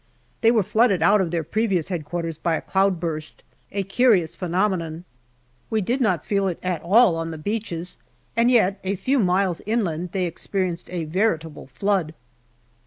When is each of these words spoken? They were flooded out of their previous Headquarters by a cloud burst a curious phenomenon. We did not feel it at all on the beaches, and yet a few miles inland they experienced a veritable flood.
They 0.41 0.49
were 0.49 0.63
flooded 0.63 1.03
out 1.03 1.21
of 1.21 1.29
their 1.29 1.43
previous 1.43 1.89
Headquarters 1.89 2.39
by 2.39 2.55
a 2.55 2.61
cloud 2.61 2.99
burst 2.99 3.43
a 3.71 3.83
curious 3.83 4.35
phenomenon. 4.35 5.03
We 5.69 5.79
did 5.79 6.01
not 6.01 6.25
feel 6.25 6.47
it 6.47 6.57
at 6.63 6.81
all 6.81 7.15
on 7.17 7.29
the 7.29 7.37
beaches, 7.37 7.99
and 8.35 8.49
yet 8.49 8.79
a 8.83 8.95
few 8.95 9.19
miles 9.19 9.61
inland 9.67 10.09
they 10.11 10.25
experienced 10.25 10.89
a 10.89 11.03
veritable 11.03 11.67
flood. 11.67 12.15